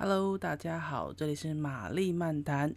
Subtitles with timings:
[0.00, 2.72] Hello，大家好，这里是玛丽漫谈。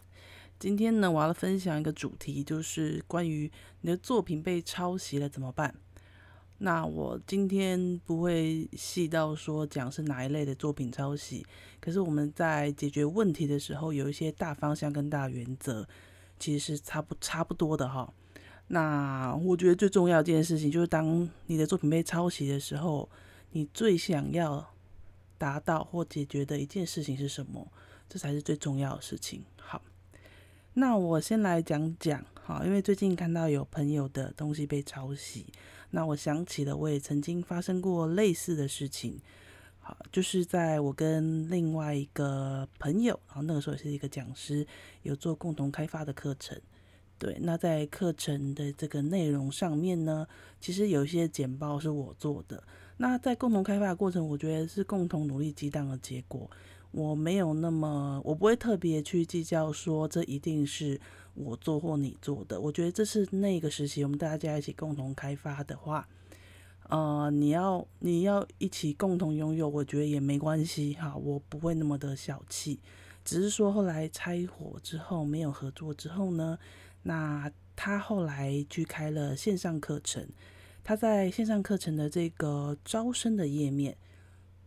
[0.58, 5.76] 今天呢，我要分享一个主题，就是关于你的作品被抄袭了怎么办？
[6.58, 11.46] 那我今天不会细到说讲是哪一类的作品抄袭，
[11.80, 15.88] 可是我们在解决问题的时候，有一些大方向跟大原则，
[16.40, 18.12] 其实是差不差不多的哈。
[18.70, 23.08] 那我觉得最重要一件事情，就是当你的作品被抄袭的时候，
[23.52, 24.74] 你最想要
[25.42, 27.68] 达到或解决的一件事情是什么？
[28.08, 29.44] 这才是最重要的事情。
[29.58, 29.82] 好，
[30.76, 35.48] 那我先来讲讲哈，因为最近看到有朋友的东西被抄袭，
[35.90, 39.20] 那我想起了我也曾经发生过类似的事情。
[39.80, 44.68] 好，就是在我跟另外一个朋友，然后那个时候也是一个讲师，
[45.02, 46.62] 有做共同开发的课程。
[47.18, 50.28] 对，那在课程的这个内容上面呢，
[50.60, 52.64] 其实有一些简报是我做的。
[52.98, 56.50] 那在共同开发的过程，我觉得是共同努力激荡的结果。
[56.92, 61.00] 我没有那么，我不会特别去计较说这一定是
[61.34, 62.60] 我做或你做的。
[62.60, 66.06] 我觉得这是那个时期我们大家一起共同开发的话，
[66.90, 71.16] 呃，你要你要一起共同拥有，我觉得也没关系哈。
[71.16, 72.78] 我不会那么的小气，
[73.24, 76.60] 只是说后来拆伙之后没有合作之后呢，
[77.04, 80.28] 那他后来去开了线上课程。
[80.84, 83.96] 他在线上课程的这个招生的页面，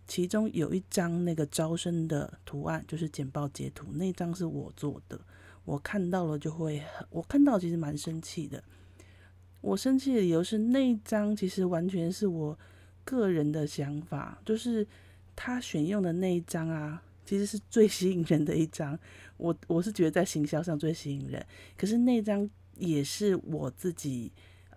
[0.07, 5.21] 其中有一张那个招生的图案，就是简报截图，那张是我做的。
[5.65, 8.63] 我看到了就会，我看到其实蛮生气的。
[9.61, 12.57] 我生气的理由是那一张其实完全是我
[13.05, 14.87] 个人的想法，就是
[15.35, 18.99] 他选用的那一张啊，其实是最吸引人的一张。
[19.37, 21.45] 我我是觉得在行销上最吸引人，
[21.77, 24.31] 可是那张也是我自己。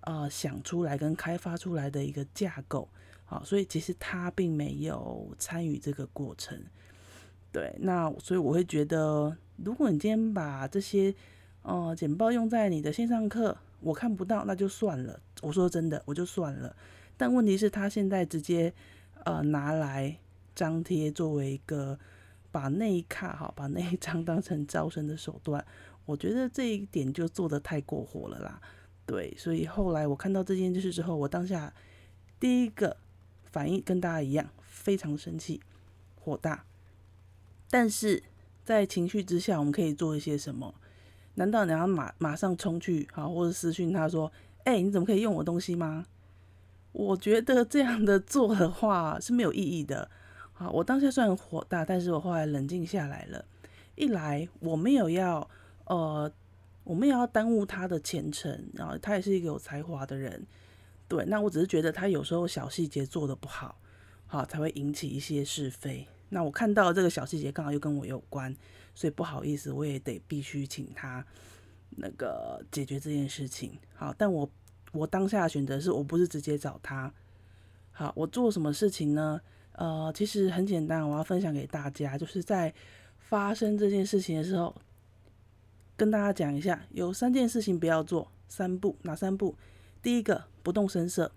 [0.08, 2.88] 呃，想出来跟开发出来的一个架构，
[3.26, 6.58] 好，所以其实他并没有参与这个过程。
[7.52, 11.14] 对，那所以我会觉得，如果你今天把这些
[11.62, 15.20] 呃简报用在你的线上课，我看不到，那就算了。
[15.42, 16.74] 我说真的，我就算了。
[17.18, 18.74] 但问题是，他现在直接
[19.26, 20.18] 呃拿来
[20.56, 22.00] 张贴，作为一个
[22.50, 25.66] 把那一卡哈，把那一张当成招生的手段，
[26.06, 28.62] 我觉得这一点就做得太过火了啦。
[29.08, 31.74] 对，所以后来我看到这件事之后，我当下
[32.42, 32.98] 第一个
[33.46, 35.62] 反应跟大家一样，非常生气、
[36.20, 36.66] 火大。
[37.70, 38.22] 但是
[38.66, 40.76] 在情绪之下，我们可以做一些什么？
[41.36, 44.30] 难道你要马马上冲去好，或者私讯他说
[44.66, 46.06] ：“哎、你怎么可以用我东西吗？”
[46.92, 50.12] 我觉得这样的做的话是没有意义的。
[50.52, 53.46] 好，我当下虽然火大，但是我后来冷静下来了。
[53.96, 55.50] 一来我没有要
[55.86, 56.30] 呃。
[56.88, 60.48] 我们也要耽误他的前程，然后他也是一个有才华的人，
[61.10, 61.26] 对。
[61.26, 63.78] 那我只是觉得他有时候小细节做得不好，
[64.26, 66.08] 好才会引起一些是非。
[66.30, 68.56] 那我看到这个小细节刚好又跟我有关，
[68.96, 71.26] 所以不好意思，我也得必须请他
[71.90, 73.78] 那个解决这件事情。
[73.94, 74.50] 好，但我
[74.94, 77.14] 我当下的选择是我不是直接找他。
[77.92, 79.42] 好，我做什么事情呢？
[79.74, 82.74] 呃，其实很简单，我要分享给大家，就是在
[83.18, 84.74] 发生这件事情的时候。
[85.98, 89.56] 跟大家讲一下，有三件事情不要做，三步，哪三步？
[90.04, 91.32] 第一个，不动声色。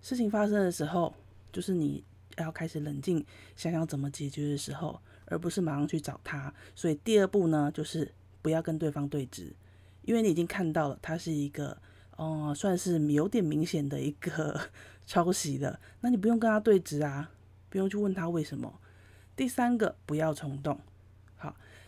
[0.00, 1.12] 事情发生的时候，
[1.52, 2.04] 就是你
[2.38, 3.26] 要开始冷静，
[3.56, 6.54] 想想怎么解决的时候，而不是马上去找他。
[6.76, 9.52] 所以第二步呢，就是不要跟对方对质，
[10.02, 11.76] 因为你已经看到了，他是一个，
[12.16, 14.60] 哦、算是有点明显的一个
[15.04, 17.32] 抄袭的，那你不用跟他对质啊，
[17.68, 18.78] 不用去问他为什么。
[19.34, 20.80] 第三个，不要冲动。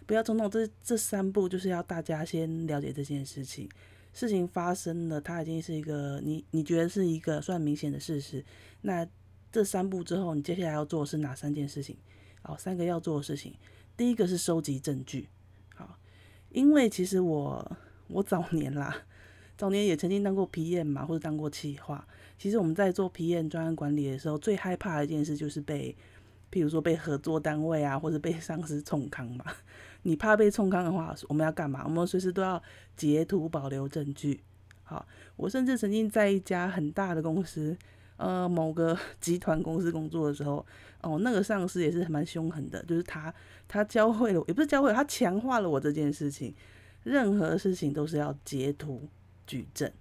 [0.09, 0.51] 不要冲动。
[0.51, 3.69] 这这三步就是要大家先了解这件事情。
[4.15, 8.43] 事情发生了，它已经是一个你你觉得是一个算明显的事实。
[8.81, 9.07] 那
[9.53, 11.95] 这三步之后，你接下来要做的是哪三件事情？
[12.41, 13.55] 好，三个要做的事情。
[13.99, 15.29] 第一个是收集证据。
[15.75, 15.99] 好，
[16.49, 17.77] 因为其实我
[18.09, 19.03] 我早年啦，
[19.59, 22.09] 早年也曾经当过 PM 嘛，或者当过企划。
[22.39, 25.95] 其实我们在做 PM 专案管理的时候，最害怕的一件事就是被。
[26.51, 29.45] 譬如说被合作单位啊，或者被上司冲康嘛，
[30.09, 31.83] 你怕被冲康的话，我们要干嘛？
[31.85, 32.61] 我们随时都要
[32.97, 34.41] 截图保留证据。
[34.83, 35.07] 好，
[35.37, 37.77] 我甚至曾经在一家很大的公司，
[38.17, 40.65] 呃，某个 集团公司工作的时候，
[41.03, 43.33] 哦，那个上司也是蛮凶狠的，就是他
[43.69, 46.55] 他教会了我，也不是教会了，他强化了我这件事情，
[47.05, 49.07] 任何事情都是要截图
[49.47, 49.93] 举证，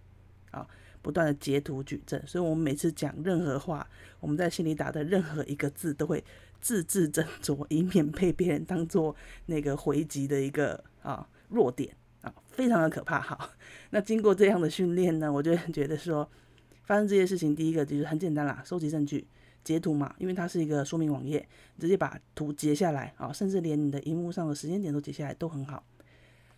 [0.51, 0.65] 啊，
[1.01, 3.85] 不断的截图举证，所以我们每次讲任何话，
[4.21, 6.23] 我们在心里打的任何一个字都会。
[6.61, 9.15] 字字斟酌， 以免被别人当做
[9.45, 13.19] 那个回击的一个啊弱点啊，非常的可怕。
[13.19, 13.49] 哈，
[13.91, 16.29] 那经过这样的训练呢，我就 觉得说，
[16.83, 19.27] 发生这些事情，第一个就是很简单啦，收集证据，
[19.63, 21.47] 截图嘛，因为它是一个说明网页，
[21.79, 25.83] 直接把图截下来啊，甚至连你的荧幕上的时间点都截下来都很好。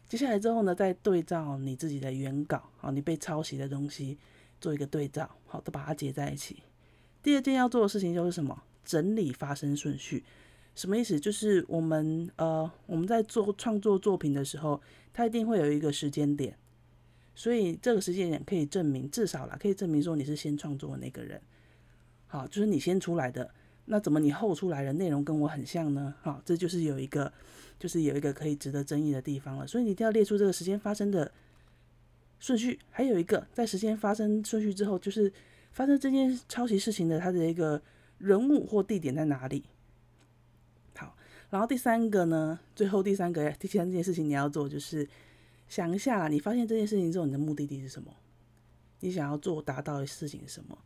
[0.08, 4.18] 接下来之后呢，再对照你自己的原稿啊，你被抄袭的东西
[4.60, 6.64] 做一个对照，好，都把它截在一起。
[7.22, 8.64] 第二件要做的事情就是什么？
[8.84, 10.24] 整理发生顺序。
[10.76, 11.20] 什么意思？
[11.20, 14.82] 就是我们呃，我们在做创作作品的时候，
[15.12, 16.58] 它一定会有一个时间点，
[17.36, 21.42] 所以这个时间点可以证明，至少啦，可以证明说你是先创作的那个人。
[22.28, 23.52] 好，就是你先出来的，
[23.86, 26.14] 那怎么你后出来的内容跟我很像呢？
[26.22, 27.34] 好，这就是有一个，
[27.78, 29.68] 就是有一个可以值得争议的地方了。
[29.68, 31.30] 所以你一定要列出这个时间发生的
[32.40, 35.30] 顺序，还有一个在时间发生顺序之后，就是
[35.74, 37.82] 发生这件抄袭事情的它的一个
[38.20, 39.64] 人物或地点在哪里。
[40.96, 41.16] 好，
[41.50, 45.08] 然后第三个呢，最后第三个第三件事情你要做就是
[45.68, 48.14] 想一下，你发现这件事情之后，你的目的地是什么？
[49.00, 50.78] 你想要做达到的事情是什么？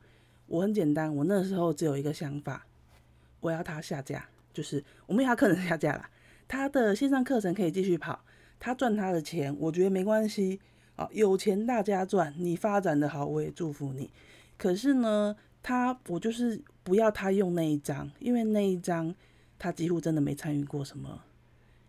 [0.45, 2.67] 我很简单，我那时候只有一个想法，
[3.39, 6.09] 我要他下架，就是我没有他课程下架啦，
[6.47, 8.23] 他的线上课程可以继续跑，
[8.59, 10.59] 他赚他的钱，我觉得没关系
[10.95, 14.11] 啊，有钱大家赚，你发展的好，我也祝福你。
[14.57, 19.15] 可是呢，他我就是不要他用那一张，因为那一张
[19.57, 21.23] 他几乎真的没参与过什么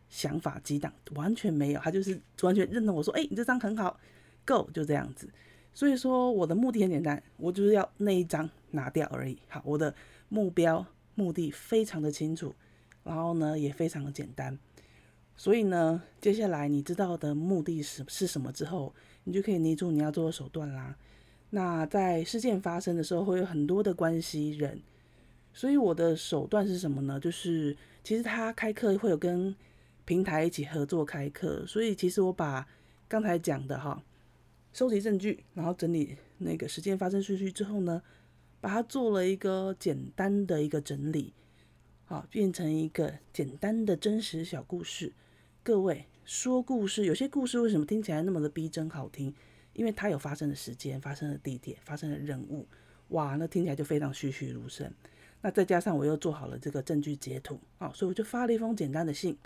[0.08, 3.98] 想法激荡，完全没有，他就是完全认同我说，哎、你这张很好
[4.46, 5.28] ，Go 就这样子。
[5.74, 9.36] 所以说我的目的很简单，我就是要那一张拿掉而已。
[9.48, 9.92] 好，我的
[10.28, 10.86] 目标
[11.16, 12.54] 目的非常的清楚，
[13.02, 14.56] 然后呢也非常的简单。
[15.36, 18.94] 所以呢，接下来你知道的目的是是什么之后，
[19.24, 20.96] 你就可以捏住你要做的手段啦。
[21.54, 24.82] 那在事件发生的时候，会有很多的关系人，
[25.52, 27.20] 所以我的手段是什么呢？
[27.20, 29.54] 就是其实他开课会有跟
[30.04, 32.66] 平台一起合作开课，所以其实我把
[33.06, 34.02] 刚才讲的哈。
[34.72, 38.02] 收集证据，然后整理那个时间发生顺序之后呢，
[38.60, 41.32] 把它做了一个简单的一个整理，
[42.06, 45.12] 好，变成一个简单的真实小故事。
[45.62, 49.32] 各位说故事，有些故事为什么听起来那么的逼真好听？
[49.74, 52.66] 因为它有发生的时间、发生的地点、发生的人物，
[53.08, 54.90] 哇，那听起来就非常栩栩如生。
[55.42, 59.36] 那再加上我又做好了这个证据截图，啊，所以我就发了一封简单的信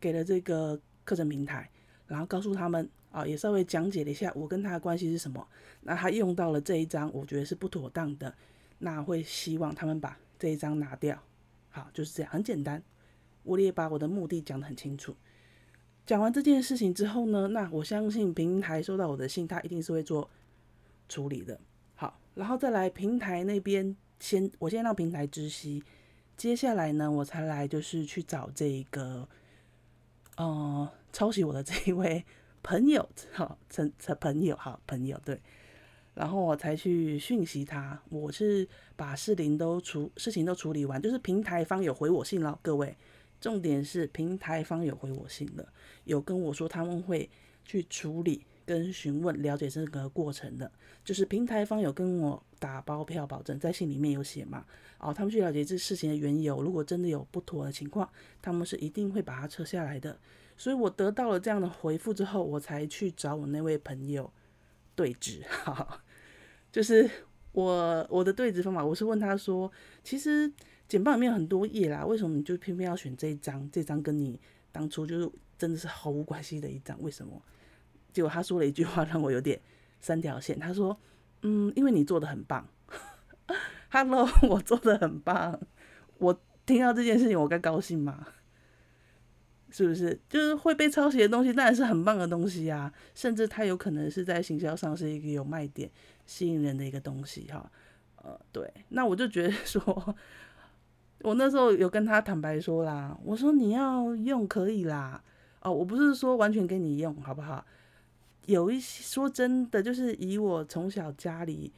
[0.00, 1.68] 给了这个课程平台，
[2.06, 2.88] 然后告诉他们。
[3.14, 5.46] 啊，也稍微讲解了一下我跟他的关系是什么。
[5.82, 8.34] 那他用到了这一张，我觉得是不妥当的。
[8.80, 11.16] 那会希望他们把这一张拿掉。
[11.68, 12.82] 好，就是这样，很简单。
[13.44, 15.14] 我也把我的目的讲得很清楚。
[16.06, 20.28] 讲完这件事情之后呢，那我相信平台收到我的信，他一定是会做
[21.08, 21.58] 处理的。
[21.94, 25.82] 好，然后再来平台那边先，我先让平台知悉。
[26.36, 29.28] 接下来呢，我才来就是去找这个，
[30.36, 32.24] 呃，抄袭我的这一位。
[32.66, 35.38] 朋友，好，成成朋友，好朋友，对，
[36.14, 38.66] 然后我才去讯息他，我是
[38.96, 42.96] 把事情都处事情都处理完，就是平台方有回我信了，各位，
[43.44, 45.68] 重点是平台方有回我信了，
[46.04, 47.28] 有跟我说他们会
[47.62, 50.72] 去处理跟询问了解这个过程的，
[51.04, 54.64] 就是平台方有跟我打包票保证，在信里面有写嘛，
[54.98, 58.08] 哦，他们去了解这事情的缘由，如果真的有不妥的情况，
[58.40, 60.18] 他们是一定会把它撤下来的。
[60.56, 64.32] 所以我得到了这样的回复之后，我才去找我那位朋友
[64.94, 65.42] 对质。
[65.50, 66.02] 哈，
[66.72, 67.10] 就是
[67.52, 69.70] 我我的对质方法，我是问他说
[70.02, 70.50] ：“其实
[70.88, 73.68] 简报里面有很多页啦，为什么你就偏偏要选这一张？
[73.70, 74.38] 这张跟你
[74.70, 77.40] 当初就是真的是毫无关系的一张，为什么？”
[78.12, 79.60] 结果他说了一句话让我有点
[80.00, 80.58] 三条线。
[80.58, 80.96] 他说
[81.42, 82.68] ：“嗯，因为你做的很棒。
[83.90, 85.60] ”Hello， 我做的很棒。
[86.18, 88.26] 我听到这件事情，我该高兴吗？
[89.70, 92.92] 是不是就是会被抄袭的东西，当然是很棒的东西啊！
[93.12, 95.90] 甚至它有可能是在行销上是一个有卖点、
[96.24, 97.68] 吸引人的一个东西哈。
[98.22, 100.16] 呃，对，那我就觉得说，
[101.24, 105.24] 我那时候有跟他坦白说啦，我说你要用可以啦，
[105.62, 107.64] 哦，我不是说完全给你用，好不好？
[108.44, 111.72] 有一些说真的，就是以我从小家里，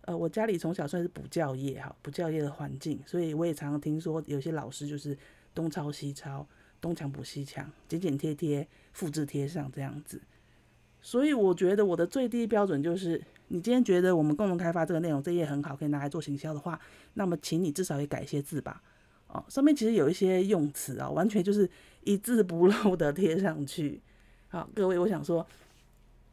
[0.00, 5.16] 呃，我家里从小算是补教业哈，补教业的环境，所以我也常常听说有些老师就是
[5.54, 6.44] 东抄西抄。
[6.80, 10.18] 东墙补西墙，剪剪贴贴，复制贴上这样子。
[11.02, 16.78] 所以我觉得我的最低标准就是，你今天觉得我们共同开发这个内容这页很好，可以拿来做行销的话，
[17.14, 18.82] 那么请你至少也改一些字吧。
[19.28, 21.68] 哦，上面其实有一些用词啊，完全就是
[22.04, 24.00] 一字不漏的贴上去。
[24.48, 25.46] 好，各位，我想说。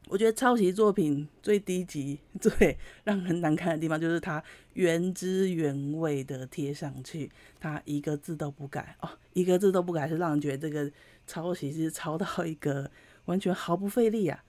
[0.09, 4.41] 我觉得抄袭作品最低级、最让人难看的地方，就是它
[4.73, 10.89] 原汁原味的贴上去，它一个字都不改哦，一个字都不改，是让人觉得这个
[11.27, 12.89] 抄袭是抄到一个
[13.25, 14.41] 完全毫不费力啊。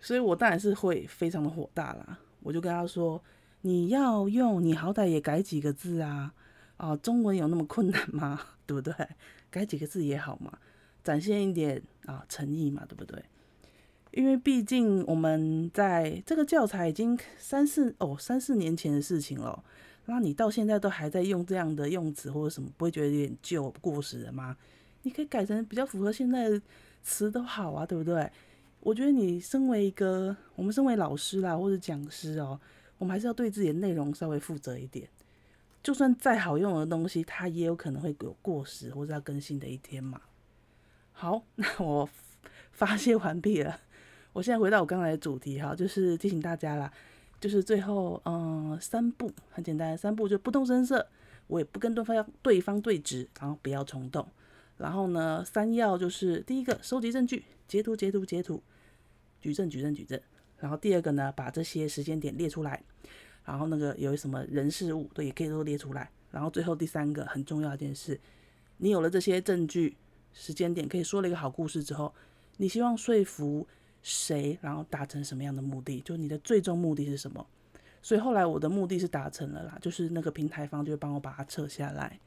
[0.00, 3.22] 所以我当然是会非常的火大啦，我就跟他说
[3.62, 6.32] ：“你要用，你好歹也改几个字啊！
[6.78, 8.40] 啊，中文有那么困难吗？
[8.66, 8.94] 对不对？
[9.50, 10.58] 改几个字也好嘛，
[11.04, 13.22] 展现一点啊诚意嘛，对不对？
[14.12, 19.62] 因为毕竟我们在这个教材已经三四哦三四年前的事情了，
[20.06, 24.56] 那你到现在都还在用这样的用词或者什么，不会觉得有点旧过时了吗？
[25.02, 26.60] 你可以改成比较符合现在的
[27.02, 28.30] 词都好啊，对不对？
[28.80, 32.58] 我觉得你身为一个我们身为老师啦或者讲师哦，
[32.98, 35.08] 我们还是要对自己的内容稍微负责一点。
[35.82, 40.20] 就算再好用的东西，它也有可能会有过时或者要更新的一天嘛。
[41.12, 42.08] 好， 那我
[42.72, 43.80] 发泄完毕了。
[44.32, 46.92] 我现在回到我刚才的主题哈，就是提醒大家啦，
[47.40, 51.06] 就是最后嗯三步很简单，三步就不动声色，
[51.46, 54.26] 我也不跟对方要对方对峙，然后不要冲动，
[54.76, 58.62] 然后呢三要就是第一个收集证据，截图截图截图，
[59.40, 60.20] 举证举证举证，
[60.58, 62.82] 然后第二个呢把这些时间点列出来，
[63.44, 68.20] 然后那个有什么人事物都也可以都列出来，然后最后第三个很重要一件事，
[68.78, 69.96] 你有了这些证据
[70.32, 72.14] 时间点，可以说了一个好故事之后，
[72.56, 73.66] 你希望说服。
[74.02, 76.00] 谁，然后达成什么样的目的？
[76.00, 77.46] 就你的最终目的是什么？
[78.00, 82.18] 所以后来我的目的是达成了啦，就是那个平台方就会帮我把它撤下来。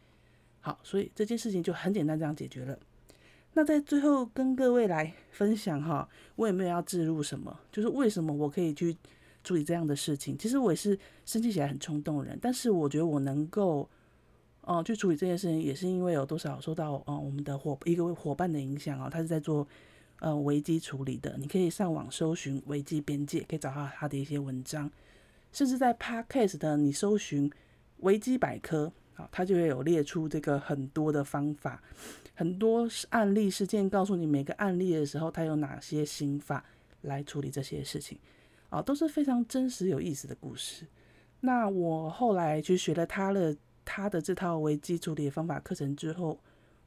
[0.61, 2.77] 好，所以这件事情就很简单这样解决了。
[3.53, 8.95] 那在最后跟各位来分享哈，我也没有要置入什么，就是为什么我可以去
[9.43, 10.37] 处理这样的事情。
[10.37, 13.89] 其实我也是生气起来很冲动的人，但是我觉得我能够，
[14.61, 19.67] 哦、去处理这件事情，也是因为有多少受到哦、我们的伙一个伙伴的影响哦，他是在做。
[20.19, 24.89] 呃，危机处理的，你可以上网搜寻危机边界，可以找到他的一些文章，
[25.51, 27.51] 甚至在 Podcast 的你搜寻
[27.97, 31.83] 危机百科，啊，他就会有列出这个很多的方法，
[32.33, 36.65] 很多案例事件，告诉你每个案例的时候，它有哪些心法
[37.01, 38.17] 来处理这些事情，
[38.69, 40.85] 啊，都是非常真实有意思的故事。
[41.41, 46.39] 那我后来去学了他的他的这套危机处理方法课程之后。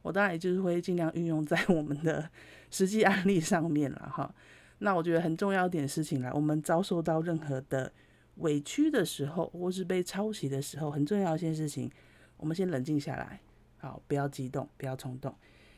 [0.02, 2.30] 我当然也就是会尽量运用在我们的
[2.70, 4.32] 实际案例上面了哈。
[4.78, 7.90] 那我觉得很重要一点事情啦，我们遭受到任何的
[8.36, 11.90] 委屈的时候，或是被抄袭的时候，很重要一件事情，
[12.36, 13.40] 我们先冷静下来，
[13.86, 15.32] 好，不要激动，不要冲动，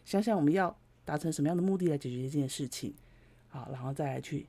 [0.06, 0.74] 想想我们要
[1.04, 2.94] 达成什么样的目的来解决这件事情，
[3.48, 4.46] 好，然后再来去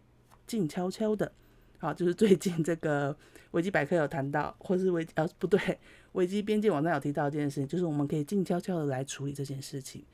[0.47, 1.29] 静悄悄的。
[1.77, 3.13] 好，就是最近这个
[3.51, 5.77] 维基百科有谈到，或是维呃不对，
[6.13, 10.05] 维基边界网站有提到这件事情，就是我们可以静悄悄的来处理这件事情。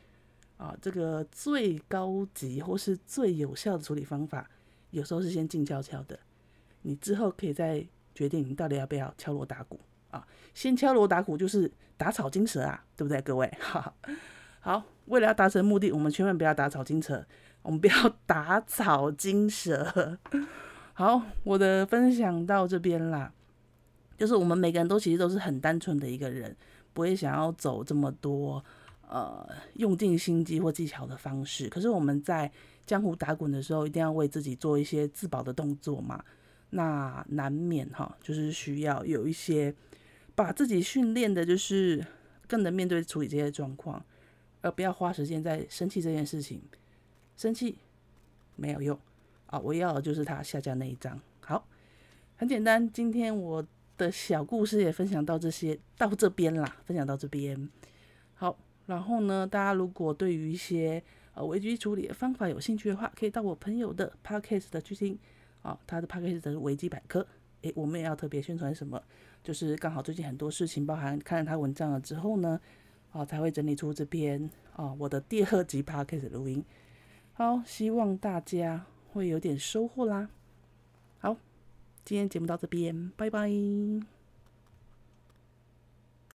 [0.57, 4.49] 啊，这个最高级或是最有效的处理方法，
[4.89, 6.19] 有时候是先静悄悄的，
[6.81, 7.85] 你之后可以再
[8.15, 9.79] 决定你到底要不要敲锣打鼓
[10.15, 10.27] 啊。
[10.53, 13.51] 先敲锣打鼓就是打草惊蛇啊，对不对，各位？
[14.61, 17.25] 好，为了要达成目的，我们千万不要打草惊蛇，
[17.61, 20.17] 我们不要打草惊蛇。
[20.93, 23.31] 好，我的分享到这边啦。
[24.17, 26.55] 就是我们每个人都其实都是很单纯的一个人，
[26.93, 28.63] 不会想要走这么多
[29.09, 31.67] 呃用尽心机或技巧的方式。
[31.67, 32.49] 可是我们在
[32.85, 36.23] 江湖打滚的时候，一定要为自己做一些自保的动作嘛。
[36.69, 39.73] 那难免哈，就是需要有一些
[40.35, 42.05] 把自己训练的，就是
[42.47, 44.05] 更能面对处理这些状况，
[44.61, 46.61] 而不要花时间在生气这件事情。
[47.37, 47.77] 生气
[48.55, 48.99] 没有用。
[49.47, 51.19] 啊，我要的就是他下架那一张。
[51.39, 51.67] 好，
[52.35, 53.65] 很简单，今天我
[53.97, 57.69] 的小故事也分享到这些，到这边啦，分享到这边。
[58.33, 61.01] 好，然后呢，大家如果对于一些
[61.33, 65.17] 呃危机处理的方法有兴趣的话，可以到我朋友的 podcast 的去听。
[65.61, 67.25] 啊，他的 podcast 的危机百科。
[67.61, 69.01] 诶，我们也要特别宣传什么？
[69.45, 72.59] 就是刚好最近很多事情，包含看了他文章了之后呢，
[73.13, 76.61] 啊，才会整理出这篇啊我的第二集 p o d c a s 录音。
[77.31, 78.85] 好，希望大家。
[79.15, 80.27] 会有点收获啦。
[81.19, 81.37] 好，
[82.03, 83.49] 今天节目到这边，拜拜。